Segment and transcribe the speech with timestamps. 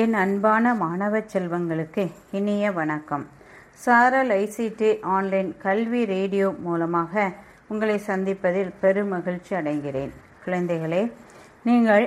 [0.00, 3.24] என் அன்பான மாணவ செல்வங்களுக்கு இனிய வணக்கம்.
[3.82, 7.24] சாரல் ஐசிடி ஆன்லைன் கல்வி ரேடியோ மூலமாக
[7.68, 10.12] உங்களை சந்திப்பதில் பெரும் மகிழ்ச்சி அடைகிறேன்.
[10.44, 11.02] குழந்தைகளே
[11.68, 12.06] நீங்கள்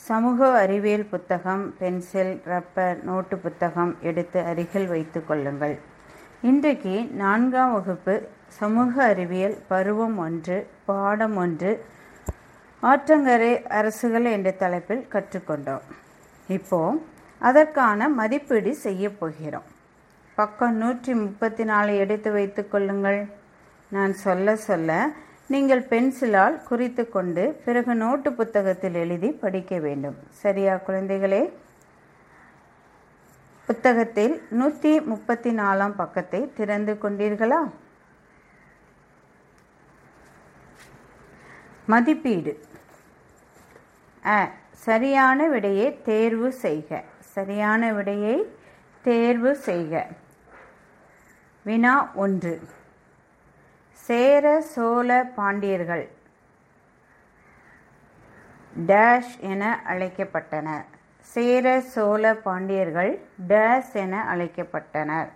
[0.00, 5.76] சமூக அறிவியல் புத்தகம் பென்சில் ரப்பர் நோட்டு புத்தகம் எடுத்து அருகில் வைத்து கொள்ளுங்கள்.
[6.40, 8.16] இன்றைக்கு நான்காம் வகுப்பு
[8.60, 11.72] சமூக அறிவியல் பருவம் ஒன்று பாடம் ஒன்று
[12.82, 15.86] ஆற்றங்கரை அரசுகள் என்ற தலைப்பில் கற்றுக்கொண்டோம்.
[16.56, 16.80] இப்போ
[17.40, 19.66] அதற்கான மதிப்பீடு செய்ய போகிறோம்.
[20.38, 23.20] பக்கம் நூற்றி முப்பத்தி நாலு எடுத்து வைத்து கொள்ளுங்கள்.
[23.92, 24.90] நான் சொல்ல சொல்ல
[25.52, 30.16] நீங்கள் பென்சிலால் குறித்து கொண்டு பிறகு நோட்டு புத்தகத்தில் எழுதி படிக்க வேண்டும்.
[30.42, 31.42] சரியா குழந்தைகளே?
[33.68, 37.60] புத்தகத்தில் நூற்றி முப்பத்தி நாலாம் பக்கத்தை திறந்து கொண்டீர்களா?
[41.88, 42.52] மதிப்பீடு.
[44.22, 44.38] அ
[44.82, 46.90] சரியான விடையை தேர்வு செய்க.
[47.34, 48.36] சரியான விடையை
[49.04, 49.92] தேர்வு செய்க.
[51.66, 52.54] வினா ஒன்று.
[54.00, 56.04] சேர சோழ பாண்டியர்கள்
[58.86, 60.84] டேஷ் என அழைக்கப்பட்டனர்.
[61.28, 63.10] சேர சோழ பாண்டியர்கள்
[63.48, 65.30] டேஷ் என அழைக்கப்பட்டனர்.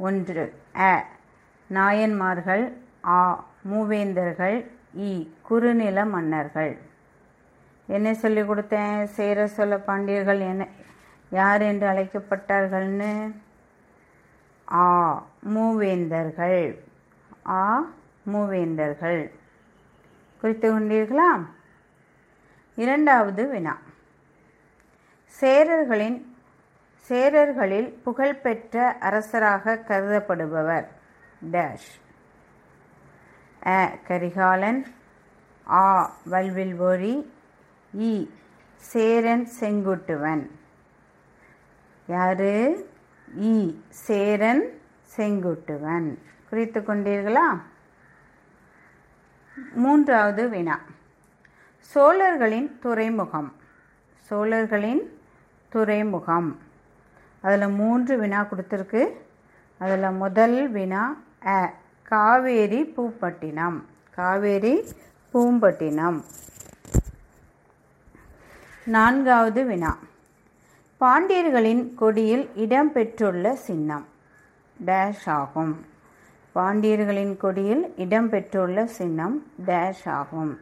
[0.00, 0.44] ஒன்று.
[0.84, 0.94] அ.
[1.70, 2.64] நாயன்மார்கள்
[3.14, 3.22] ஆ.
[3.70, 4.58] மூவேந்தர்கள்
[5.04, 5.12] இ.
[5.42, 6.72] குறுநில மன்னர்கள்.
[7.90, 10.66] என்ன சொல்லிக் கொடுத்தேன் சேர சொல்ல பாண்டியர்கள் என்ன
[11.30, 13.12] யார் என்று அழைக்கப்பட்டார்கள்னு?
[14.72, 14.84] ஆ
[15.54, 16.62] மூவேந்தர்கள்.
[17.46, 17.62] ஆ
[18.32, 19.20] மூவேந்தர்கள்.
[20.42, 21.30] குறித்து கொண்டீர்களா?
[22.78, 23.74] இரண்டாவது வினா.
[25.40, 26.18] சேரர்களின்
[27.10, 30.86] சேரர்களில் புகழ்பெற்ற அரசராக கருதப்படுபவர்
[31.52, 31.90] டேஷ்.
[33.66, 34.80] அ கரிகாலன்.
[35.66, 35.84] ஆ
[36.30, 37.14] வல்வில்வோரி
[37.92, 38.28] இ.
[38.76, 40.50] சேரன் செங்குட்டுவன்.
[42.08, 42.52] யாரு?
[43.40, 43.74] இ.
[43.88, 44.80] சேரன்
[45.16, 46.18] செங்குட்டுவன்.
[46.50, 47.60] குறித்து கொண்டீர்களா?
[49.74, 50.80] மூன்றாவது வினா.
[51.80, 53.52] சோழர்களின் துறைமுகம்.
[54.30, 55.18] சோழர்களின்
[55.68, 56.58] துறைமுகம்.
[57.40, 59.14] அதில் மூன்று வினா கொடுத்துருக்கு.
[59.78, 61.72] அதில் முதல் வினா அ.
[62.02, 63.84] காவேரி பூப்பட்டினம்.
[64.10, 64.84] காவேரி
[65.34, 66.24] பூம்பட்டினம்.
[68.84, 69.98] நான்காவது வினா.
[70.98, 74.06] பாண்டியர்களின் கொடியில் இடம்பெற்றுள்ள சின்னம்.
[74.86, 75.86] டேஷ் ஆகும்.
[76.54, 80.58] பாண்டியர்களின் கொடியில் இடம்பெற்றுள்ள சின்னம் டேஷ் ஆகும்.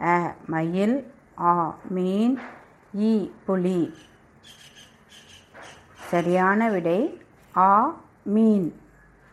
[0.00, 2.40] அ மயில் ஆ மீன்
[2.98, 3.94] இ புலி.
[6.10, 7.20] சரியான விடை
[7.56, 8.80] ஆ மீன்.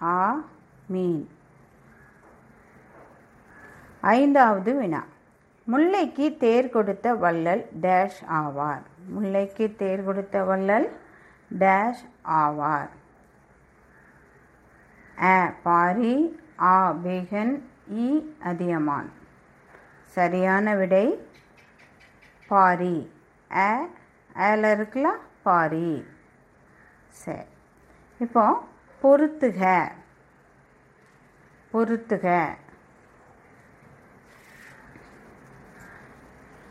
[0.01, 0.43] ஆ
[0.87, 1.29] மீன்.
[4.01, 5.03] ஐந்தாவது வினா.
[5.71, 8.83] முல்லைக்கு தேர் கொடுத்த வள்ளல் டேஷ் ஆவார்.
[9.13, 10.87] முல்லைக்கு தேர் கொடுத்த வள்ளல்
[11.51, 12.03] டேஷ்
[12.41, 12.91] ஆவார்.
[15.17, 16.13] அ பாரி
[16.71, 17.53] ஆ பேகன்
[18.05, 18.09] இ
[18.43, 19.09] அதியமான்.
[20.17, 21.05] சரியான விடை
[22.49, 22.95] பாரி.
[23.51, 23.69] அ
[24.47, 25.09] ஏல இருக்குல்ல
[25.43, 25.91] பாரி.
[27.21, 27.47] சரி
[28.19, 28.45] இப்போ
[29.01, 29.61] பொறுத்துக.
[31.71, 32.25] பொறுத்துக.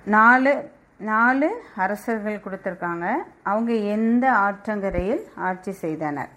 [0.05, 3.15] நாலு நாலு அரசர்கள் கொடுத்துருக்காங்க.
[3.43, 6.28] அவங்க எந்த ஆற்றங்கரையில் ஆட்சி செய்தனர்?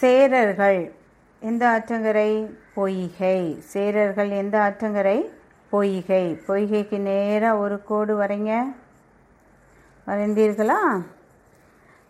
[0.00, 0.92] சேரர்கள்
[1.40, 2.54] எந்த ஆற்றங்கரை?
[2.74, 3.62] பொய்கை.
[3.72, 5.30] சேரர்கள் எந்த ஆற்றங்கரை?
[5.70, 6.40] பொய்கை.
[6.46, 8.74] பொய்கைக்கு நேராக ஒரு கோடு வரைங்க.
[10.06, 11.02] வரைந்தீர்களா?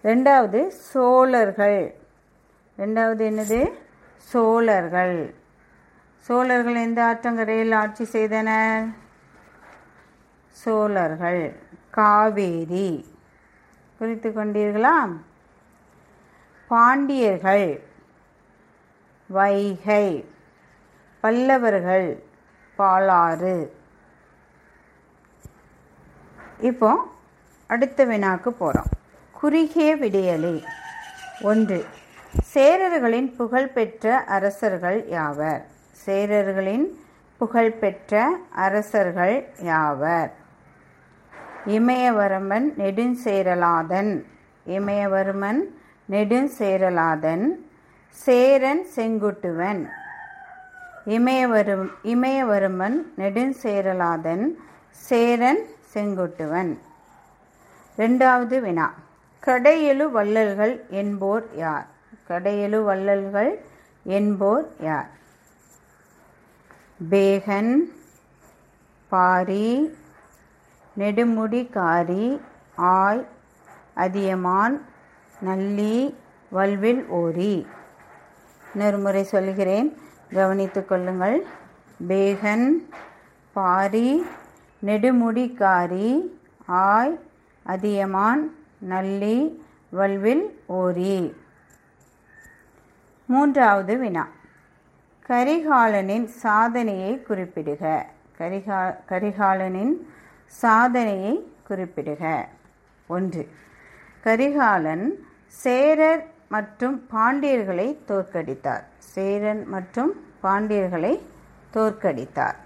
[0.05, 1.95] ரெண்டாவது சோழர்கள்.
[2.79, 3.73] ரெண்டாவது என்னது?
[4.17, 5.35] சோழர்கள்.
[6.19, 9.09] சோழர்கள் எந்த ஆற்றங்கரையில் ஆட்சி செய்தனர்?
[10.63, 11.43] சோழர்கள்
[11.91, 12.89] காவேரி.
[13.99, 14.97] குறித்து கொண்டீர்களா?
[16.69, 17.67] பாண்டியர்கள்
[19.27, 20.07] வைகை.
[21.21, 22.09] பல்லவர்கள்
[22.79, 23.57] பாலாறு.
[26.61, 26.91] இப்போ
[27.67, 28.91] அடுத்த வினாக்கு போகிறோம்
[29.33, 30.57] குறுகிய விடியலை.
[31.43, 31.79] ஒன்று
[32.55, 35.63] சேரர்களின் புகழ்பெற்ற அரசர்கள் யாவர்?
[36.05, 36.87] சேரர்களின்
[37.41, 38.15] புகழ்பெற்ற
[38.67, 40.31] அரசர்கள் யாவர்?
[41.67, 44.25] இமயவரமன் நெடுஞ்சேரலாதன்.
[44.67, 45.61] இமயவர்மன்
[46.11, 47.49] நெடுஞ்சேரலாதன்
[48.09, 49.89] சேரன் செங்குட்டுவன்.
[51.07, 54.49] இமயவரும் இமயவர்மன் நெடுஞ்சேரலாதன்
[54.91, 56.79] சேரன் செங்குட்டுவன்.
[57.99, 58.95] ரெண்டாவது வினா.
[59.47, 61.87] கடையெழு வள்ளல்கள் என்போர் யார்?
[62.29, 63.61] கடையெழு வள்ளல்கள்
[64.03, 65.09] என்போர் யார்?
[67.11, 67.77] பேகன்
[69.09, 69.99] பாரி
[70.99, 72.41] நெடுமுடிக்காரி
[72.77, 73.27] ஆய்
[73.95, 74.81] அதியமான்
[75.41, 76.15] நல்லி
[76.51, 77.67] வல்வில் ஓரி.
[78.75, 79.97] இன்னொரு முறை சொல்கிறேன்.
[80.33, 81.47] கவனித்து கொள்ளுங்கள்.
[82.09, 82.69] பேகன்
[83.53, 84.27] பாரி
[84.87, 86.21] நெடுமுடிக்காரி
[86.67, 87.19] ஆய்
[87.63, 91.35] அதியமான் நல்லி வல்வில் ஓரி.
[93.27, 94.29] மூன்றாவது வினா.
[95.29, 98.07] கரிகாலனின் சாதனையை குறிப்பிடுக.
[98.39, 99.93] கரிகா கரிகாலனின்
[100.51, 101.35] சாதனையை
[101.69, 102.49] குறிப்பிடுக.
[103.07, 103.49] ஒன்று.
[104.23, 105.07] கரிகாலன்
[105.47, 108.85] சேரர் மற்றும் பாண்டியர்களை தோற்கடித்தார்.
[108.99, 110.13] சேரன் மற்றும்
[110.43, 111.21] பாண்டியர்களை
[111.75, 112.59] தோற்கடித்தார்.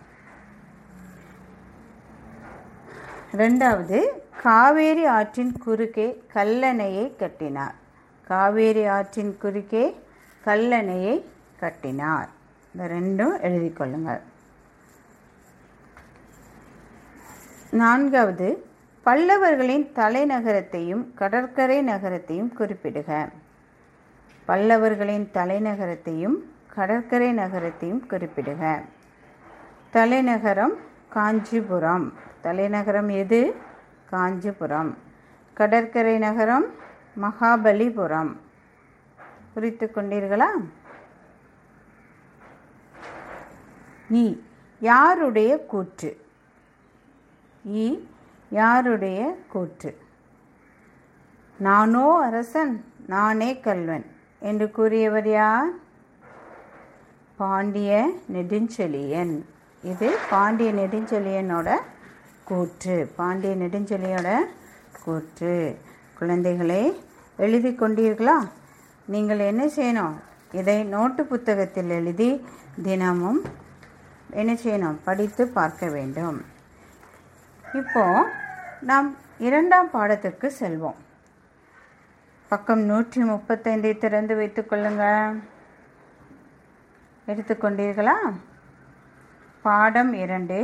[3.33, 3.99] ரெண்டாவது
[4.43, 7.75] காவேரி ஆற்றின் குறுக்கே கல்லணையை கட்டினார்.
[8.27, 9.85] காவேரி ஆற்றின் குறுக்கே
[10.45, 11.25] கல்லணையை
[11.61, 12.29] கட்டினார்.
[12.75, 14.23] இந்த ரெண்டும் எழுதி கொள்ளுங்கள்
[17.75, 18.67] நான்காவது
[19.05, 23.29] பல்லவர்களின் தலைநகரத்தையும் கடற்கரை நகரத்தையும் குறிப்பிடுக.
[24.49, 26.35] பல்லவர்களின் தலைநகரத்தையும்
[26.75, 28.82] கடற்கரை நகரத்தையும் குறிப்பிடுக.
[29.91, 30.76] தலைநகரம்
[31.09, 32.12] காஞ்சிபுரம்.
[32.41, 33.55] தலைநகரம் எது?
[34.11, 34.99] காஞ்சிபுரம்.
[35.55, 36.67] கடற்கரை நகரம்
[37.23, 38.37] மகாபலிபுரம்.
[39.55, 40.49] குறித்து கொண்டீர்களா?
[44.12, 44.38] இ.
[44.81, 46.24] யாருடைய கூற்று?
[47.72, 47.99] இ
[48.50, 49.96] யாருடைய கூற்று?
[51.58, 54.06] நானோ அரசன் நானே கல்வன்
[54.40, 55.70] என்று கூறியவர் யார்?
[57.37, 59.44] பாண்டிய நெடுஞ்செழியன்.
[59.82, 61.76] இது பாண்டிய நெடுஞ்செழியனோட
[62.44, 63.12] கூற்று.
[63.16, 64.38] பாண்டிய நெடுஞ்செழியோட
[65.05, 65.78] கூற்று.
[66.20, 66.94] குழந்தைகளே
[67.37, 68.49] எழுதி கொண்டீர்களா?
[69.06, 70.14] நீங்கள் என்ன செய்யணும்?
[70.52, 72.46] இதை நோட்டு புத்தகத்தில் எழுதி
[72.82, 73.43] தினமும்
[74.31, 74.96] என்ன செய்யணும்?
[75.05, 76.52] படித்து பார்க்க வேண்டும்.
[77.79, 78.03] இப்போ
[78.88, 79.06] நாம்
[79.47, 80.99] இரண்டாம் பாடத்திற்கு செல்வோம்.
[82.50, 85.32] பக்கம் நூற்றி முப்பத்தைந்தை திறந்து வைத்துக்கொள்ளுங்கள்
[87.26, 88.17] எடுத்துக்கொண்டீர்களா
[89.65, 90.59] பாடம் இரண்டு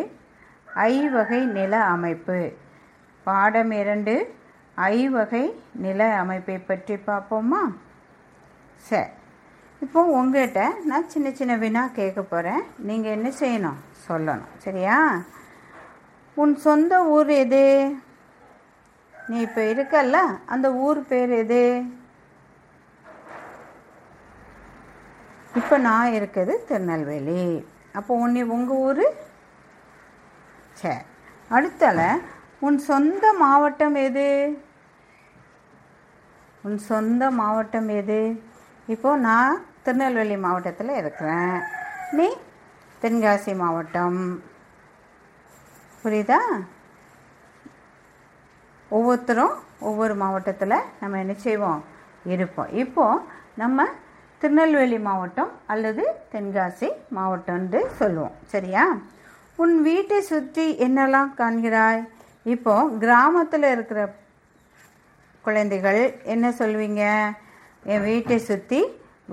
[0.88, 2.38] ஐ வகை நில அமைப்பு.
[3.26, 4.14] பாடம் இரண்டு
[4.74, 5.44] ஐ வகை
[5.86, 7.62] நில அமைப்பை பற்றி பார்ப்போமா?
[8.88, 9.10] சரி.
[9.84, 13.78] இப்போ உங்ககிட்ட நான் சின்ன சின்ன வினா கேட்க போகிறேன் நீங்கள் என்ன செய்யணும்?
[14.06, 14.50] சொல்லணும்.
[14.66, 14.96] சரியா?
[16.36, 17.64] உன் சொந்த ஊர் எது?
[19.14, 21.62] நீ இப்போ இருக்கல்ல அந்த ஊர் பேர் எது?
[25.60, 27.44] இப்போ நான் இருக்கிறது திருநெல்வேலி.
[27.92, 29.04] அப்போ உன்னை உங்கள் ஊர்?
[30.80, 31.00] சரி
[31.50, 32.00] அடுத்தால
[32.66, 34.28] உன் சொந்த மாவட்டம் எது?
[36.62, 38.20] உன் சொந்த மாவட்டம் எது?
[38.94, 41.56] இப்போ நான் திருநெல்வேலி மாவட்டத்தில் இருக்கிறேன்.
[42.12, 42.28] நீ
[43.02, 44.20] தென்காசி மாவட்டம்.
[46.02, 46.38] புரியுதா?
[48.88, 49.54] ஒவ்வொருத்தரும்
[49.88, 51.80] ஒவ்வொரு மாவட்டத்தில் நம்ம என்ன செய்வோம்?
[52.24, 52.70] இருப்போம்.
[52.82, 53.22] இப்போது
[53.54, 53.86] நம்ம
[54.38, 58.36] திருநெல்வேலி மாவட்டம் அல்லது தென்காசி மாவட்டம்னு சொல்லுவோம்.
[58.46, 58.84] சரியா?
[59.56, 62.02] உன் வீட்டை சுற்றி என்னெல்லாம் காண்கிறாய்?
[62.42, 64.00] இப்போது கிராமத்தில் இருக்கிற
[65.44, 66.00] குழந்தைகள்
[66.34, 67.02] என்ன சொல்வீங்க?
[67.84, 68.80] என் வீட்டை சுற்றி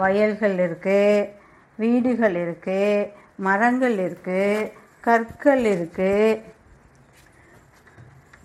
[0.01, 1.29] வயல்கள் இருக்குது
[1.75, 3.09] வீடுகள் இருக்குது
[3.47, 4.71] மரங்கள் இருக்குது
[5.07, 6.41] கற்கள் இருக்குது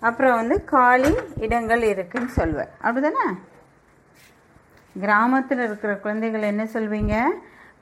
[0.07, 1.13] அப்புறம் வந்து காலி
[1.47, 2.71] இடங்கள் இருக்குன்னு சொல்வேன்.
[2.85, 3.25] அப்படிதானே?
[4.97, 7.17] கிராமத்தில் இருக்கிற குழந்தைகள் என்ன சொல்வீங்க?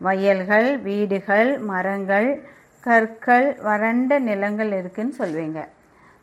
[0.06, 2.28] வயல்கள் வீடுகள் மரங்கள்
[2.87, 5.61] கற்கள் வறண்ட நிலங்கள் இருக்குன்னு சொல்வீங்க.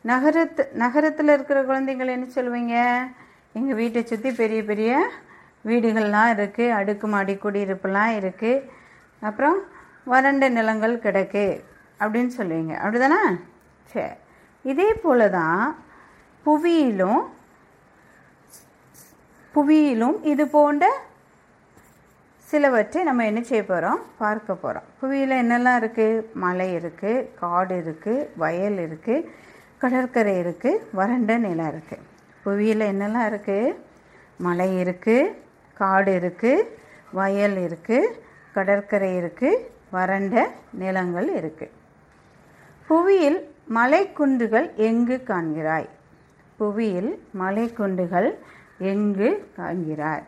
[0.04, 2.76] நகரத்து நகரத்தில் இருக்கிற குழந்தைகள் என்ன சொல்வீங்க?
[3.58, 4.92] எங்கள் வீட்டை சுற்றி பெரிய பெரிய
[5.68, 8.64] வீடுகள்லாம் இருக்குது அடுக்குமாடி குடியிருப்புலாம் இருக்குது
[9.22, 9.58] அப்புறம்
[10.12, 11.44] வறண்ட நிலங்கள் கிடக்கு
[12.00, 13.20] அப்படின்னு சொல்லுவீங்க அப்படிதானே?
[13.92, 14.14] சரி
[14.64, 15.62] இதே போல தான்
[16.46, 17.20] புவியிலும்
[19.54, 20.84] புவியிலும் இது போன்ற
[22.48, 28.78] சிலவற்றை நம்ம என்ன செய்ய போகிறோம் பார்க்க போகிறோம் புவியில் என்னெல்லாம் இருக்குது மலை இருக்குது காடு இருக்குது வயல்
[28.78, 29.26] இருக்குது
[29.78, 32.06] கடற்கரை இருக்குது வறண்ட நிலம் இருக்குது
[32.44, 33.74] புவியில் என்னெல்லாம் இருக்குது
[34.40, 35.34] மலை இருக்குது
[35.76, 36.66] காடு இருக்குது
[37.12, 38.14] வயல் இருக்குது
[38.54, 40.36] கடற்கரை இருக்குது வறண்ட
[40.78, 41.74] நிலங்கள் இருக்குது
[42.88, 45.88] புவியில் மலைக்குன்றுகள் எங்கு காண்கிறாய்?
[46.58, 47.10] புவியில்
[47.40, 48.28] மலைக்குண்டுகள்
[48.78, 50.24] எங்கு காண்கிறார்?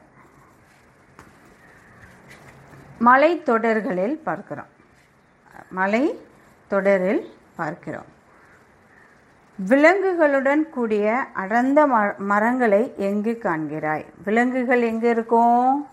[2.99, 4.71] மலை தொடர்களில் பார்க்கிறோம்.
[5.71, 6.03] மலை
[6.71, 7.23] தொடரில்
[7.57, 8.09] பார்க்கிறோம்.
[9.59, 11.07] விலங்குகளுடன் கூடிய
[11.43, 11.97] அடர்ந்த ம
[12.33, 14.05] மரங்களை எங்கு காண்கிறாய்?
[14.25, 15.89] விலங்குகள் எங்கே இருக்கும்?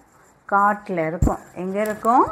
[0.46, 1.41] காட்டில் இருக்கும்.
[1.53, 2.25] எங்கே இருக்கும்?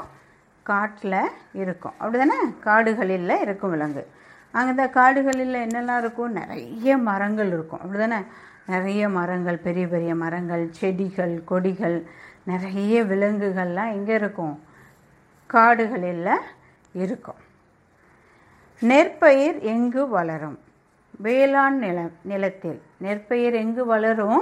[0.64, 1.22] காட்டில்
[1.54, 1.96] இருக்கும்.
[2.00, 4.04] அப்படிதானே காடுகளில் இருக்கும் விலங்கு.
[4.56, 7.82] அங்கே இந்த காடுகளில் என்னெல்லாம் இருக்கும் நிறைய மரங்கள் இருக்கும்.
[7.84, 8.20] அப்படிதானே?
[8.74, 11.98] நிறைய மரங்கள் பெரிய பெரிய மரங்கள் செடிகள் கொடிகள்
[12.52, 14.56] நிறைய விலங்குகள்லாம் எங்கே இருக்கும்.
[15.50, 16.32] காடுகளில்
[17.04, 17.42] இருக்கும்.
[18.82, 20.58] நெற்பயிர் எங்கு வளரும்?
[21.26, 22.00] வேளாண் நில
[22.32, 22.80] நிலத்தில்.
[22.98, 24.42] நெற்பயிர் எங்கு வளரும்?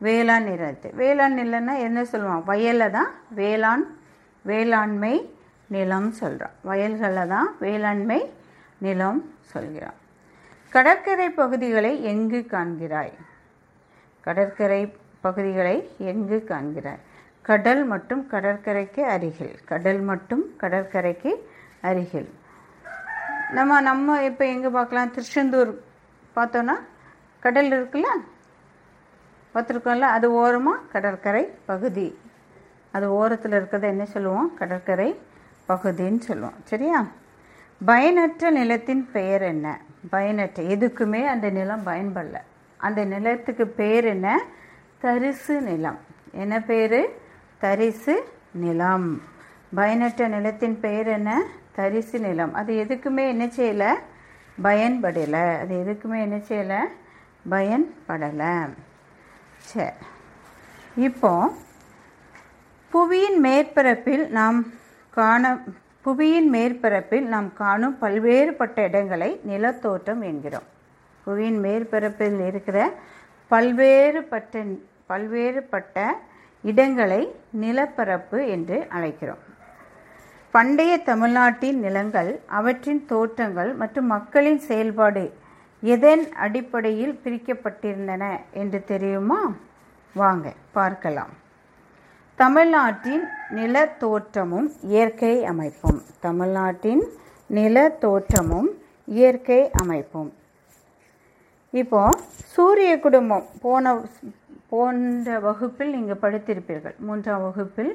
[0.00, 0.94] வேளாண் நிலத்தில்.
[0.94, 3.84] வேளாண் நிலம்னா என்ன சொல்லுவான் வயலில் தான் வேளாண்
[4.44, 5.14] வேளாண்மை
[5.74, 8.18] நிலம் சொல்கிறோம் வயல்களில் தான் வேளாண்மை
[8.78, 10.02] நிலம் சொல்கிறோம்
[10.70, 13.12] கடற்கரை பகுதிகளை எங்கு காண்கிறாய்?
[14.20, 16.98] கடற்கரை பகுதிகளை எங்கு காண்கிறாய்?
[17.42, 19.64] கடல் மற்றும் கடற்கரைக்கு அருகில்.
[19.64, 21.50] கடல் மற்றும் கடற்கரைக்கு
[21.80, 22.34] அருகில்.
[23.50, 25.10] நம்ம நம்ம இப்போ எங்கே பார்க்கலாம்?
[25.10, 25.80] திருச்செந்தூர்
[26.36, 26.74] பார்த்தோன்னா
[27.40, 28.04] கடல் இருக்குல்ல?
[29.54, 30.00] பார்த்துருக்கோம்ல?
[30.00, 32.18] அது ஓரமாக கடற்கரை பகுதி.
[32.92, 34.54] அது ஓரத்தில் இருக்கிறத என்ன சொல்லுவோம்?
[34.54, 35.20] கடற்கரை
[35.68, 36.54] பகுதின்னு சொல்லுவோம்.
[36.64, 37.06] சரியா?
[37.84, 39.80] பயனற்ற நிலத்தின் பெயர் என்ன?
[40.10, 42.40] பயனற்ற எதுக்குமே அந்த நிலம் பயன்படல.
[42.76, 44.42] அந்த நிலத்துக்கு பேர் என்ன?
[44.98, 45.98] தரிசு நிலம்.
[46.32, 47.12] என்ன பேர்
[47.58, 49.22] தரிசு நிலம்.
[49.74, 51.42] பயனற்ற நிலத்தின் பெயர் என்ன?
[51.72, 52.54] தரிசு நிலம்.
[52.54, 53.98] அது எதுக்குமே என்ன செய்யலை?
[54.62, 55.58] பயன்படலை.
[55.58, 56.88] அது எதுக்குமே என்ன செய்யலை?
[57.50, 58.68] பயன்படலை.
[59.56, 59.96] சரி
[60.96, 61.52] இப்போ
[62.90, 64.66] புவியின் மேற்பரப்பில் நாம்
[65.10, 65.62] காண
[66.04, 70.66] புவியின் மேற்பரப்பில் நாம் காணும் பல்வேறுபட்ட இடங்களை நிலத்தோற்றம் என்கிறோம்.
[71.26, 72.78] புவியின் மேற்பரப்பில் இருக்கிற
[73.50, 74.64] பல்வேறுபட்ட
[75.10, 76.02] பல்வேறுபட்ட
[76.64, 77.20] இடங்களை
[77.62, 79.42] நிலப்பரப்பு என்று அழைக்கிறோம்.
[80.54, 85.24] பண்டைய தமிழ்நாட்டின் நிலங்கள் அவற்றின் தோற்றங்கள் மற்றும் மக்களின் செயல்பாடு
[85.82, 89.40] எதன் அடிப்படையில் பிரிக்கப்பட்டிருந்தன என்று தெரியுமா?
[90.14, 91.32] வாங்க பார்க்கலாம்.
[92.36, 96.02] தமிழ்நாட்டின் நில தோற்றமும் இயற்கை அமைப்பும்.
[96.20, 97.02] தமிழ்நாட்டின்
[97.46, 98.70] நில தோற்றமும்
[99.04, 100.32] இயற்கை அமைப்பும்.
[101.70, 102.00] இப்போ
[102.54, 104.02] சூரிய குடும்பம் போன
[104.68, 106.96] போன்ற வகுப்பில் நீங்கள் படித்திருப்பீர்கள்.
[106.98, 107.92] மூன்றாம் வகுப்பில்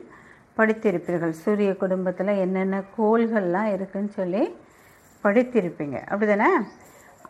[0.58, 1.30] படித்திருப்பீர்கள்.
[1.30, 4.56] சூரிய குடும்பத்தில் என்னென்ன கோள்கள்லாம் இருக்குன்னு சொல்லி
[5.24, 5.98] படித்திருப்பீங்க.
[6.12, 6.52] அப்படிதானே?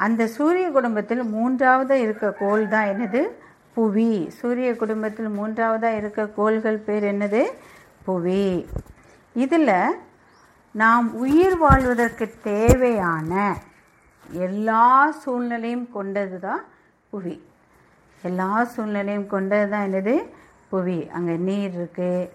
[0.06, 3.22] அந்த சூரிய குடும்பத்தில் மூன்றாவது இருக்க கோள் தான் என்னது?
[3.76, 4.12] புவி.
[4.38, 7.42] சூரிய குடும்பத்தில் மூன்றாவதாக இருக்க கோள்கள் பேர் என்னது?
[8.04, 8.46] புவி.
[9.36, 9.74] இதில்
[10.76, 13.34] நாம் உயிர் வாழ்வதற்கு தேவையான
[14.44, 14.86] எல்லா
[15.22, 16.64] சூழ்நிலையும் கொண்டது தான்
[17.10, 17.36] புவி.
[18.24, 20.16] எல்லா சூழ்நிலையும் கொண்டது தான் என்னது?
[20.70, 21.00] புவி.
[21.12, 22.30] அங்கே நீர் இருக்குது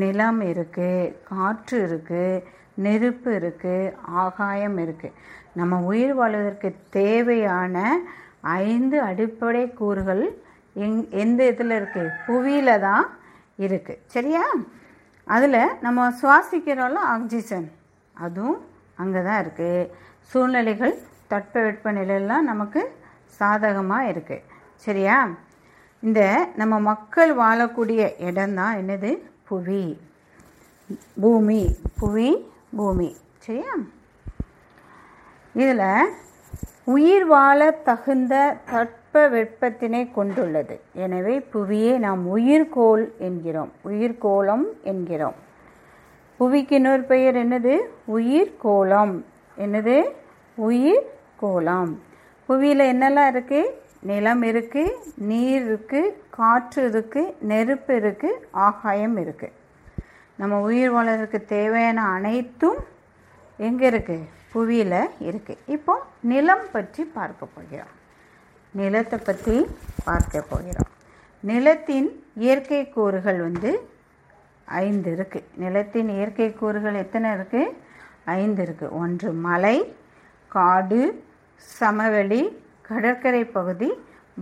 [0.00, 2.42] நிலம் இருக்குது காற்று இருக்குது
[2.74, 5.16] நெருப்பு இருக்குது ஆகாயம் இருக்குது
[5.52, 7.76] நம்ம உயிர் வாழ்வதற்கு தேவையான
[8.60, 10.24] ஐந்து அடிப்படை கூறுகள்
[10.76, 13.04] எங் எந்த இதில் இருக்குது புவியில் தான்
[13.58, 14.44] இருக்குது சரியா?
[15.26, 17.68] அதில் நம்ம சுவாசிக்கிறோம்ல ஆக்சிஜன்.
[18.14, 18.60] அதுவும்
[18.96, 19.90] அங்கே தான் இருக்குது
[20.30, 20.94] சூழ்நிலைகள்
[21.30, 22.82] தட்பவெட்ப நிலையெல்லாம் நமக்கு
[23.40, 24.44] சாதகமாக இருக்குது
[24.76, 25.16] சரியா?
[26.02, 26.20] இந்த
[26.56, 29.10] நம்ம மக்கள் வாழக்கூடிய இடம்தான் என்னது?
[29.44, 29.84] புவி.
[31.20, 31.62] பூமி.
[31.98, 32.30] புவி
[32.76, 33.16] பூமி.
[33.38, 33.72] சரியா?
[35.54, 35.86] இதில்
[36.84, 38.34] உயிர் வாழ தகுந்த
[38.70, 40.74] தட் தட்ப வெப்பத்தினை கொண்டுள்ளது.
[41.04, 43.72] எனவே புவியை நாம் உயிர்கோள் என்கிறோம்.
[43.88, 45.36] உயிர்கோளம் என்கிறோம்.
[46.40, 47.74] புவிக்கு இன்னொரு பெயர் என்னது?
[48.16, 49.14] உயிர்கோளம்.
[49.56, 49.96] என்னது?
[50.58, 51.06] உயிர்
[51.42, 51.92] கோளம்
[52.48, 53.72] புவியில் என்னெல்லாம் இருக்குது
[54.10, 54.96] நிலம் இருக்குது
[55.30, 59.56] நீர் இருக்குது காற்று இருக்குது நெருப்பு இருக்குது ஆகாயம் இருக்குது
[60.38, 62.80] நம்ம உயிர் வாழறதுக்கு தேவையான அனைத்தும்
[63.58, 65.00] எங்கே இருக்குது புவியில்
[65.30, 65.96] இருக்குது இப்போ
[66.32, 67.92] நிலம் பற்றி பார்க்க போகிறோம்.
[68.80, 69.56] நிலத்தை பற்றி
[70.04, 70.90] பார்க்க போகிறோம்.
[71.40, 73.70] நிலத்தின் இயற்கை கூறுகள் வந்து
[74.64, 77.74] ஐந்து இருக்குது நிலத்தின் இயற்கை கூறுகள் எத்தனை இருக்குது
[78.24, 79.76] ஐந்து இருக்குது ஒன்று மலை
[80.48, 81.00] காடு
[81.56, 82.42] சமவெளி
[82.88, 83.90] கடற்கரை பகுதி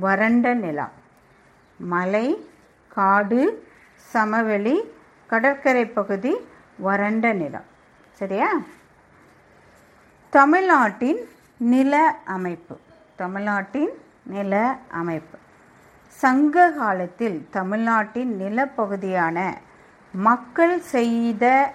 [0.04, 0.94] வறண்ட நிலம்.
[1.78, 2.26] மலை
[2.88, 3.42] காடு
[4.12, 4.76] சமவெளி
[5.30, 6.32] கடற்கரை பகுதி
[6.86, 7.66] வறண்ட நிலம்.
[8.20, 8.50] சரியா?
[10.30, 11.20] தமிழ்நாட்டின்
[11.56, 11.94] நில
[12.36, 12.76] அமைப்பு.
[13.16, 15.38] தமிழ்நாட்டின் நில அமைப்பு.
[16.06, 19.58] சங்க காலத்தில் தமிழ்நாட்டின் நிலப்பகுதியான
[20.12, 21.72] மக்கள் செய்த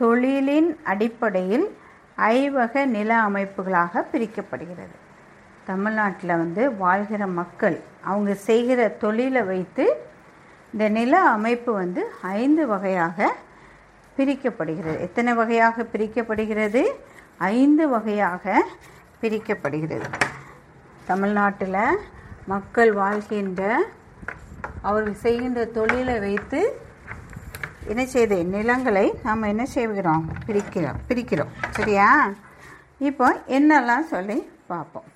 [0.00, 1.76] தொழிலின் அடிப்படையில்
[2.16, 4.96] ஐவக நில அமைப்புகளாக பிரிக்கப்படுகிறது.
[5.64, 10.06] தமிழ்நாட்டில் வந்து வாழ்கிற மக்கள் அவங்க செய்கிற தொழிலை வைத்து
[10.72, 13.34] இந்த நில அமைப்பு வந்து ஐந்து வகையாக
[14.16, 14.98] பிரிக்கப்படுகிறது.
[15.00, 16.86] எத்தனை வகையாக பிரிக்கப்படுகிறது?
[17.38, 18.64] ஐந்து வகையாக
[19.22, 20.10] பிரிக்கப்படுகிறது.
[21.08, 21.76] தமிழ்நாட்டில்
[22.46, 23.62] மக்கள் வாழ்கின்ற
[24.82, 26.60] அவர்கள் செய்கின்ற தொழிலை வைத்து
[27.86, 30.24] என்ன செய்து நிலங்களை நாம் என்ன செய்கிறோம்?
[30.46, 31.52] பிரிக்கிறோம் பிரிக்கிறோம்.
[31.70, 32.08] சரியா?
[32.98, 35.08] இப்போ என்னெல்லாம் சொல்லி பார்ப்போம்.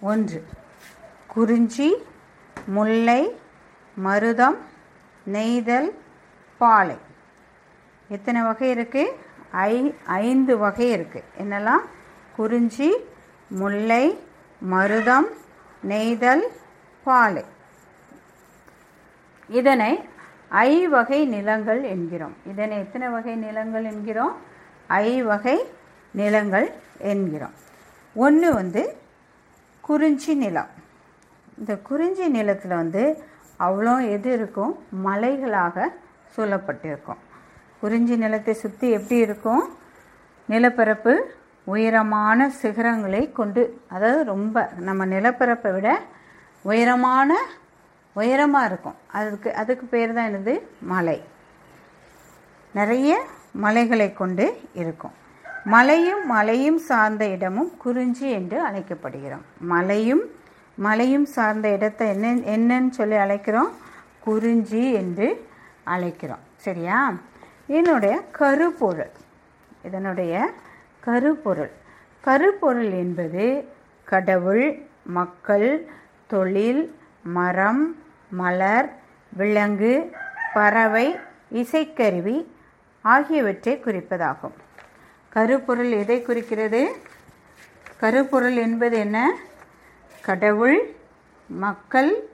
[0.00, 0.40] ஒன்று
[1.26, 1.88] குறிஞ்சி
[2.66, 3.22] முல்லை
[4.04, 4.58] மருதம்
[5.24, 5.88] நெய்தல்
[6.58, 6.98] பாலை.
[8.08, 9.16] எத்தனை வகை இருக்குது
[9.50, 11.84] ஐ ஐந்து வகை இருக்குது என்னெல்லாம்?
[12.36, 12.92] குறிஞ்சி
[13.46, 14.04] முல்லை
[14.62, 15.28] மருதம்
[15.82, 16.44] நெய்தல்
[17.04, 17.44] பாலை.
[19.48, 19.92] இதனை
[20.48, 22.36] ஐ வகை நிலங்கள் என்கிறோம்.
[22.50, 24.34] இதனை எத்தனை வகை நிலங்கள் என்கிறோம்?
[24.86, 25.56] ஐ வகை
[26.12, 27.54] நிலங்கள் என்கிறோம்.
[28.14, 28.96] ஒன்று வந்து
[29.80, 30.68] குறிஞ்சி நிலம்.
[31.58, 33.02] இந்த குறிஞ்சி நிலத்தில் வந்து
[33.58, 34.72] அவ்வளோ எது இருக்கும்?
[35.04, 35.86] மலைகளாக
[36.36, 37.22] சூழப்பட்டிருக்கும்
[37.80, 39.76] குறிஞ்சி நிலத்தை சுற்றி எப்படி இருக்கும்?
[40.46, 41.12] நிலப்பரப்பு
[41.64, 46.00] உயரமான சிகரங்களை கொண்டு அதாவது ரொம்ப நம்ம நிலப்பரப்பை விட
[46.62, 47.30] உயரமான
[48.12, 48.94] உயரமாக இருக்கும்.
[49.12, 50.60] அதுக்கு அதுக்கு பேர் தான் என்னது?
[50.80, 51.22] மலை.
[52.74, 55.12] நிறைய மலைகளை கொண்டு இருக்கும்.
[55.64, 59.44] மலையும் மலையும் சார்ந்த இடமும் குறிஞ்சி என்று அழைக்கப்படுகிறோம்.
[59.58, 60.24] மலையும்
[60.76, 63.70] மலையும் சார்ந்த இடத்தை என்ன என்னன்னு சொல்லி அழைக்கிறோம்?
[64.20, 65.48] குறிஞ்சி என்று
[65.84, 66.44] அழைக்கிறோம்.
[66.56, 67.14] சரியா?
[67.66, 69.12] என்னுடைய கருப்பொருள்
[69.82, 70.52] இதனுடைய
[71.04, 71.70] கருப்பொருள்.
[72.20, 73.68] கருப்பொருள் என்பது
[74.04, 75.86] கடவுள் மக்கள்
[76.26, 77.96] தொழில் மரம்
[78.28, 78.88] மலர்
[79.36, 80.10] விலங்கு
[80.54, 81.16] பறவை
[81.52, 82.46] இசைக்கருவி
[83.02, 84.56] ஆகியவற்றை குறிப்பதாகும்.
[85.28, 86.96] கருப்பொருள் எதை குறிக்கிறது?
[88.00, 89.38] கருப்பொருள் என்பது என்ன?
[90.20, 90.94] கடவுள்
[91.46, 92.28] மக்கள்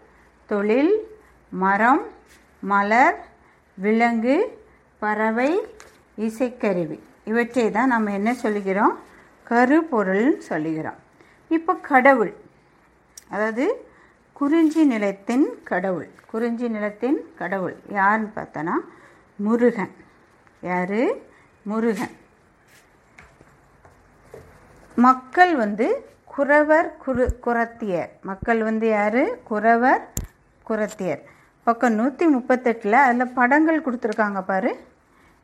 [0.46, 1.06] தொழில்
[1.50, 2.06] மரம்
[2.60, 3.24] மலர்
[3.74, 4.64] விலங்கு
[4.98, 5.60] பறவை
[6.18, 7.00] இசைக்கருவி.
[7.24, 8.94] இவற்றை தான் நம்ம என்ன சொல்லுகிறோம்?
[9.50, 10.98] கருப்பொருள்னு சொல்லுகிறோம்.
[11.48, 12.32] இப்போ கடவுள்.
[13.28, 13.86] அதாவது
[14.32, 16.08] குறிஞ்சி நிலத்தின் கடவுள்.
[16.26, 17.76] குறிஞ்சி நிலத்தின் கடவுள்.
[17.92, 18.76] யாருன்னு பார்த்தோன்னா
[19.38, 19.92] முருகன்.
[20.60, 21.02] யார்?
[21.62, 22.14] முருகன்.
[24.96, 25.86] மக்கள் வந்து
[26.24, 29.22] குறவர் குரு குரத்தியர் மக்கள் வந்து யார்?
[29.42, 30.02] குறவர்
[30.68, 31.22] குரத்தியர்
[31.66, 34.70] பக்கம் நூற்றி முப்பத்தெட்டில் அதில் படங்கள் கொடுத்துருக்காங்க பாரு.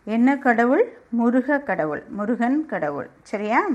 [0.08, 0.84] என்ன கடவுள்?
[1.18, 2.02] முருக கடவுள்.
[2.08, 3.08] முருகன் கடவுள்.
[3.22, 3.66] சரியா?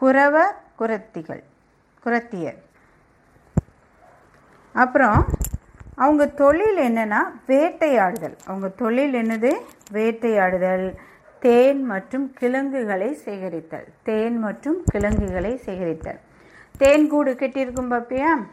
[0.00, 0.42] குறவ
[0.78, 1.42] குரத்திகள்
[2.04, 2.58] குரத்தியர்
[4.72, 5.26] அப்புறம்
[5.94, 8.36] அவங்க தொழில் என்னென்னா வேட்டையாடுதல்.
[8.46, 9.52] அவங்க தொழில் என்னது?
[9.92, 10.94] வேட்டையாடுதல்.
[11.40, 13.86] தேன் மற்றும் கிழங்குகளை சேகரித்தல்.
[14.02, 16.18] தேன் மற்றும் கிழங்குகளை சேகரித்தல்.
[16.78, 18.46] தேன் கூடு கட்டியிருக்கும் பாப்பியா?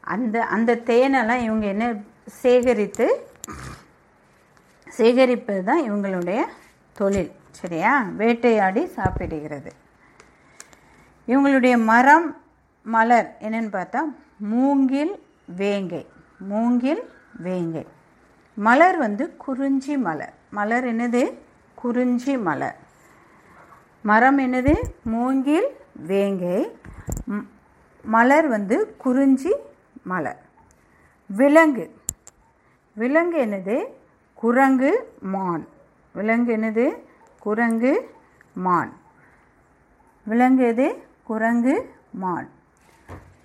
[0.00, 1.94] அந்த அந்த தேனெல்லாம் இவங்க என்ன?
[2.26, 3.27] சேகரித்து
[4.98, 6.40] சேகரிப்பது தான் இவங்களுடைய
[6.92, 8.02] தொழில் சரியா?
[8.16, 9.70] வேட்டையாடி சாப்பிடுகிறது.
[11.28, 12.40] இவங்களுடைய மரம்
[12.82, 14.00] மலர் என்னன்னு பார்த்தா
[14.36, 15.14] மூங்கில்
[15.46, 16.06] வேங்கை.
[16.38, 17.02] மூங்கில்
[17.36, 17.86] வேங்கை.
[18.54, 20.34] மலர் வந்து குறிஞ்சி மலர்.
[20.50, 21.22] மலர் என்னது?
[21.74, 22.78] குறிஞ்சி மலர்.
[24.02, 24.74] மரம் என்னது?
[25.04, 25.68] மூங்கில்
[26.06, 26.58] வேங்கை.
[28.02, 29.54] மலர் வந்து குறிஞ்சி
[30.02, 30.42] மலர்.
[31.26, 31.86] விலங்கு.
[32.94, 33.76] விலங்கு என்னது?
[34.40, 35.66] குரங்கு மான்.
[36.12, 37.02] விலங்கு என்னது?
[37.38, 38.14] குரங்கு
[38.54, 38.92] மான்.
[40.24, 41.04] விலங்கு எது?
[41.22, 42.48] குரங்கு மான்.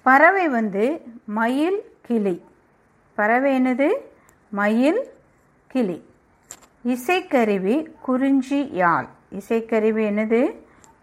[0.01, 2.43] பறவை வந்து மயில் கிளி.
[3.15, 3.89] பறவை என்னது?
[4.49, 5.09] மயில்
[5.67, 6.09] கிளி.
[6.85, 9.05] இசைக்கருவி குறிஞ்சி யாழ்.
[9.31, 10.55] இசைக்கருவி என்னது?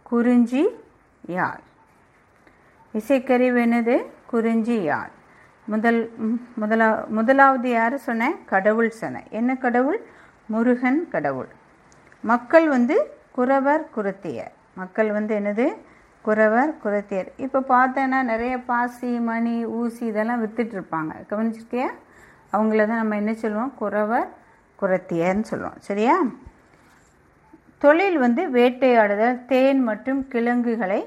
[0.02, 0.68] குறிஞ்சி
[1.26, 1.58] யாழ்.
[2.94, 4.06] இசைக்கருவி என்னது?
[4.26, 5.18] குறிஞ்சி யாழ்.
[5.72, 5.98] முதல்
[6.54, 9.98] முதலா முதலாவது யார் சொன்னேன் கடவுள் சொன்னேன் என்ன கடவுள்?
[10.46, 11.48] முருகன் கடவுள்.
[12.30, 12.96] மக்கள் வந்து
[13.36, 14.52] குறவர் குரத்தியர்.
[14.74, 15.66] மக்கள் வந்து என்னது?
[16.26, 17.28] குறவர் குரத்தியர்.
[17.36, 21.88] இப்போ பார்த்தேன்னா நிறைய பாசி மணி ஊசி இதெல்லாம் விற்றுட்ருப்பாங்க கவனிச்சிருக்கியா?
[22.52, 23.72] அவங்கள தான் நம்ம என்ன சொல்லுவோம்?
[23.74, 24.28] குறவர்
[24.82, 25.78] குரத்தியர்னு சொல்லுவோம்.
[25.78, 26.16] சரியா?
[27.78, 31.00] தொழில் வந்து வேட்டையாடுதல் தேன் மற்றும் கிழங்குகளை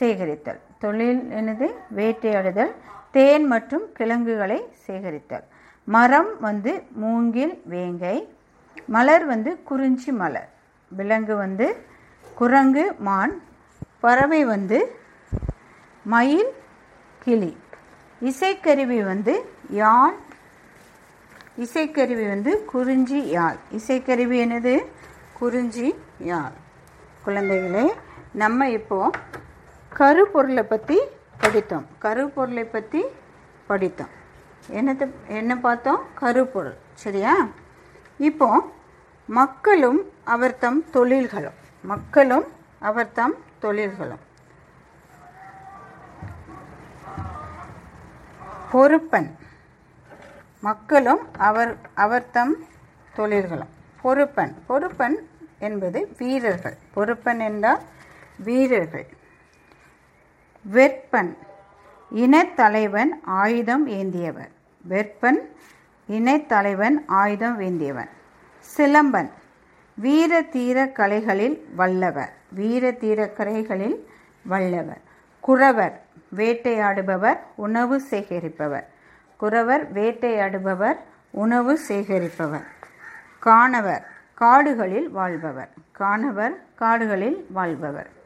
[0.00, 0.60] சேகரித்தல்.
[0.78, 1.68] தொழில் என்னது?
[1.96, 2.72] வேட்டையாடுதல்.
[3.16, 5.44] தேன் மற்றும் கிழங்குகளை சேகரித்தல்.
[5.88, 8.16] மரம் வந்து மூங்கில் வேங்கை.
[8.86, 10.50] மலர் வந்து குறிஞ்சி மலர்.
[10.88, 11.66] விலங்கு வந்து
[12.34, 13.34] குரங்கு மான்.
[14.00, 14.78] பறவை வந்து
[16.04, 16.52] மயில்
[17.22, 17.56] கிளி.
[18.20, 19.34] இசைக்கருவி வந்து
[19.70, 20.16] யாழ்
[21.64, 23.58] இசைக்கருவி வந்து குறிஞ்சி யாழ்.
[23.78, 24.86] இசைக்கருவி என்னது?
[25.32, 26.56] குறிஞ்சி யாழ்.
[27.26, 27.86] குழந்தைகளே
[28.32, 29.10] நம்ம இப்போ
[29.96, 30.98] கருப்பொருளை பற்றி
[31.46, 31.86] படித்தோம்.
[32.02, 33.04] கருப்பொருளை பற்றி
[33.66, 34.08] படித்தோம்.
[34.70, 36.02] என்னத்தை என்ன பார்த்தோம்?
[36.14, 36.76] கருப்பொருள்.
[36.94, 37.46] சரியா?
[38.18, 38.72] இப்போ
[39.26, 41.52] மக்களும் அவர் தம் தொழில்களும்.
[41.82, 42.44] மக்களும்
[42.78, 44.18] அவர் தம் தொழில்களும்.
[48.70, 49.36] பொறுப்பன்.
[50.60, 52.56] மக்களும் அவர் அவர் தம்
[53.14, 53.68] தொழில்களும்.
[54.02, 54.62] பொறுப்பன்.
[54.66, 55.28] பொறுப்பன்
[55.58, 56.76] என்பது வீரர்கள்.
[56.94, 57.80] பொறுப்பன் என்றால்
[58.36, 59.15] வீரர்கள்.
[60.72, 61.36] வெற்பன்.
[62.14, 64.50] இனத்தலைவன் ஆயுதம் ஏந்தியவர்.
[64.88, 65.40] வெற்பன்
[66.08, 68.08] இனத்தலைவன் ஆயுதம் ஏந்தியவன்.
[68.76, 69.30] சிலம்பன்
[69.94, 72.32] வீர தீர கலைகளில் வல்லவர்.
[72.48, 74.08] வீர தீர கலைகளில்
[74.42, 75.00] வல்லவர்.
[75.40, 76.04] குறவர்
[76.36, 78.84] வேட்டையாடுபவர் உணவு சேகரிப்பவர்.
[79.36, 80.96] குறவர் வேட்டையாடுபவர்
[81.30, 82.66] உணவு சேகரிப்பவர்.
[83.38, 85.68] காணவர் காடுகளில் வாழ்பவர்.
[85.92, 88.24] காணவர் காடுகளில் வாழ்பவர்.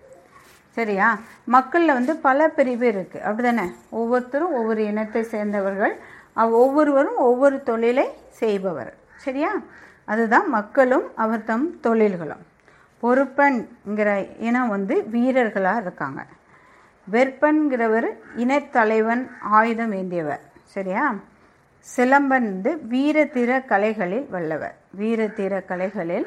[0.71, 1.19] சரியா?
[1.45, 5.99] மக்களில் வந்து பல பிரிவு இருக்குது அப்படி தானே ஒவ்வொருத்தரும் ஒவ்வொரு இனத்தை சேர்ந்தவர்கள்.
[6.33, 8.95] அவ் ஒவ்வொருவரும் ஒவ்வொரு தொழிலை செய்பவர்.
[9.17, 9.53] சரியா?
[10.05, 12.47] அதுதான் மக்களும் அவர் தம் தொழில்களும்.
[13.03, 16.25] பொறுப்பன்கிற இனம் வந்து வீரர்களாக இருக்காங்க.
[17.13, 20.41] வெற்பன்கிறவர் இனத்தலைவன் ஆயுதம் ஏந்தியவர்.
[20.65, 21.15] சரியா?
[21.97, 24.75] சிலம்பன் வந்து வீரத்திர கலைகளில் வல்லவர்.
[24.91, 26.27] வீரத்திர கலைகளில்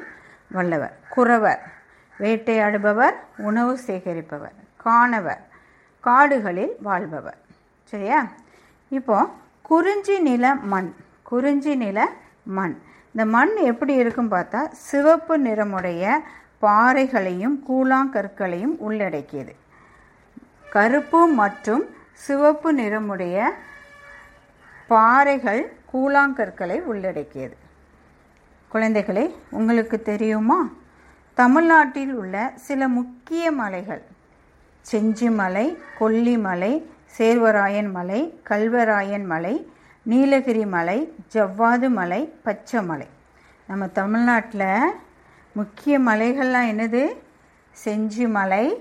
[0.51, 0.97] வல்லவர்.
[1.09, 1.81] குறவர்.
[2.19, 5.47] வேட்டையாடுபவர் உணவு சேகரிப்பவர் காணவர்
[5.99, 7.37] காடுகளில் வாழ்பவர்.
[7.83, 8.27] சரியா?
[8.89, 9.29] இப்போ
[9.61, 12.09] குறிஞ்சி நில மண் குறிஞ்சி நில
[12.43, 12.77] மண்.
[13.05, 16.19] இந்த மண் எப்படி இருக்கும் பார்த்தா சிவப்பு நிறமுடைய
[16.61, 19.55] பாறைகளையும் கூழாங்கற்களையும் உள்ளடக்கியது.
[20.69, 23.49] கருப்பு மற்றும் சிவப்பு நிறமுடைய
[24.87, 27.57] பாறைகள் கூழாங்கற்களை உள்ளடக்கியது.
[28.67, 30.69] குழந்தைகளை உங்களுக்கு தெரியுமா?
[31.33, 34.01] தமிழ்நாட்டில் உள்ள சில முக்கிய மலைகள்.
[34.91, 36.85] செஞ்சிமலை கொல்லிமலை
[37.17, 39.71] சேர்வராயன் மலை கல்வராயன் மலை
[40.03, 43.07] நீலகிரி மலை ஜவ்வாது மலை பச்சை மலை.
[43.67, 44.93] நம்ம தமிழ்நாட்டில்
[45.51, 47.17] முக்கிய மலைகள்லாம் என்னது?
[47.85, 48.73] செஞ்சிமலை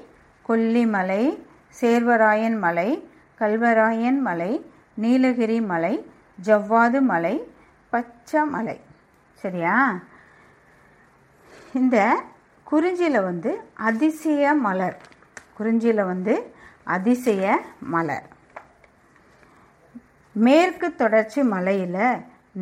[0.49, 1.43] கொல்லிமலை
[1.81, 6.11] சேர்வராயன் மலை கல்வராயன் மலை நீலகிரி மலை
[6.45, 7.53] ஜவ்வாது மலை
[7.91, 8.81] பச்சை மலை.
[9.35, 9.99] சரியா?
[11.75, 12.23] இந்த
[12.73, 13.51] குறிஞ்சியில் வந்து
[13.89, 14.99] அதிசய மலர்.
[15.57, 16.35] குறிஞ்சியில் வந்து
[16.97, 17.45] அதிசய
[17.95, 18.27] மலர்.
[20.37, 22.05] மேற்கு தொடர்ச்சி மலையில்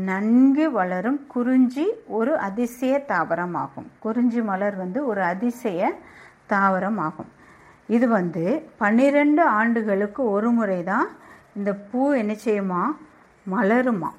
[0.09, 1.85] நன்கு வளரும் குறிஞ்சி
[2.19, 5.93] ஒரு அதிசய தாவரமாகும் குறிஞ்சி மலர் வந்து ஒரு அதிசய
[6.53, 7.31] தாவரமாகும்
[7.89, 8.45] இது வந்து
[8.83, 11.09] பன்னிரெண்டு ஆண்டுகளுக்கு ஒரு முறை தான்
[11.57, 12.83] இந்த பூ என்ன செய்யுமா?
[13.47, 14.11] மலருமா.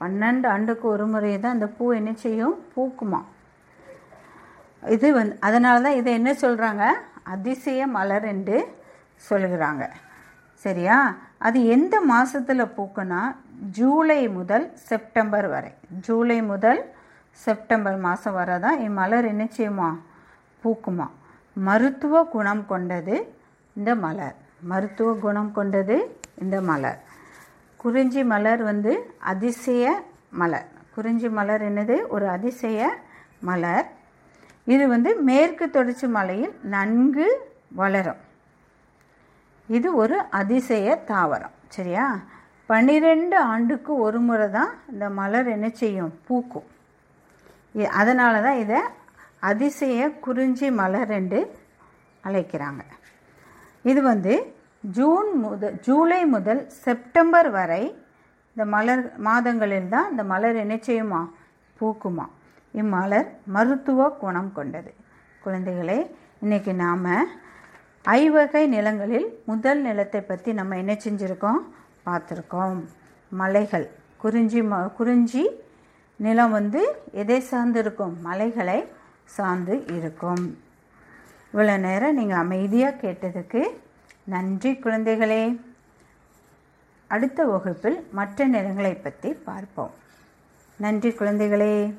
[0.00, 2.56] பன்னெண்டு ஆண்டுக்கு ஒரு முறை தான் இந்த பூ என்ன செய்யும்?
[2.76, 3.20] பூக்குமா.
[4.82, 6.84] இது வந்து அதனால தான் இதை என்ன சொல்கிறாங்க
[7.22, 8.68] அதிசய மலர் என்று
[9.30, 9.90] சொல்கிறாங்க.
[10.54, 11.16] சரியா?
[11.38, 13.36] அது எந்த மாதத்தில் பூக்குன்னா
[13.70, 15.72] ஜூலை முதல் செப்டம்பர் வரை.
[15.90, 16.92] ஜூலை முதல்
[17.32, 19.96] செப்டம்பர் மாதம் வரை தான் இம்மலர் என்ன செய்யுமா?
[20.64, 21.06] பூக்குமா?
[21.54, 23.34] மருத்துவ குணம் கொண்டது
[23.76, 24.34] இந்த மலர்.
[24.60, 26.98] மருத்துவ குணம் கொண்டது இந்த மலர்.
[27.76, 30.68] குறிஞ்சி மலர் வந்து அதிசய மலர்.
[30.94, 32.06] குறிஞ்சி மலர் என்னது?
[32.08, 32.98] ஒரு அதிசய
[33.40, 33.86] மலர்.
[34.74, 37.28] இது வந்து மேற்கு தொடர்ச்சி மலையில் நன்கு
[37.80, 38.20] வளரும்.
[39.76, 42.06] இது ஒரு அதிசய தாவரம் சரியா?
[42.70, 46.12] பன்னிரெண்டு ஆண்டுக்கு ஒரு முறை தான் இந்த மலர் என்ன செய்யும்?
[46.26, 46.68] பூக்கும்.
[48.00, 48.80] அதனால தான் இதை
[49.50, 51.40] அதிசய குறிஞ்சி மலர் என்று
[52.24, 52.82] அழைக்கிறாங்க.
[53.90, 54.34] இது வந்து
[54.96, 57.82] ஜூன் முதல் ஜூலை முதல் செப்டம்பர் வரை
[58.56, 61.20] இந்த மலர் மாதங்களில் தான் இந்த மலர் என்ன செய்யுமா?
[61.80, 62.26] பூக்குமா?
[62.74, 64.94] இம்மலர் மருத்துவ குணம் கொண்டது.
[65.44, 66.10] குழந்தைகளே
[66.42, 67.06] இன்றைக்கி நாம்
[68.04, 71.60] ஐவகை நிலங்களில் முதல் நிலத்தை பற்றி நம்ம என்ன செஞ்சுருக்கோம்?
[72.06, 72.78] பார்த்துருக்கோம்.
[73.28, 73.90] மலைகள்.
[74.16, 75.44] குறிஞ்சி ம குறிஞ்சி
[76.16, 76.80] நிலம் வந்து
[77.12, 78.14] எதை சார்ந்து இருக்கும்?
[78.22, 78.78] மலைகளை
[79.24, 80.58] சார்ந்து இருக்கும்.
[81.52, 83.62] இவ்வளோ நேரம் நீங்கள் அமைதியாக கேட்டதுக்கு
[84.24, 85.60] நன்றி குழந்தைகளே.
[87.08, 89.90] அடுத்த வகுப்பில் மற்ற நிலங்களை பற்றி பார்ப்போம்.
[90.76, 91.94] நன்றி குழந்தைகளே.